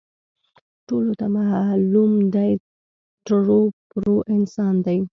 ټولو 0.87 1.11
ته 1.19 1.25
معلوم 1.35 2.11
دی، 2.35 2.51
ټرو 3.25 3.61
پرو 3.89 4.15
انسان 4.35 4.75
دی. 4.85 4.97